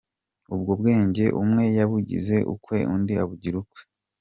Ubwo 0.53 0.71
bwenge 0.79 1.25
umwe 1.41 1.63
yabugize 1.77 2.37
ukwe 2.53 2.77
undi 2.95 3.13
abugira 3.23 3.55
ukwe. 3.63 3.81